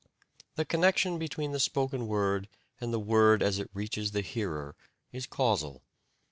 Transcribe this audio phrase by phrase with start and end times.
[0.55, 4.75] The connection between the spoken word and the word as it reaches the hearer
[5.11, 5.83] is causal.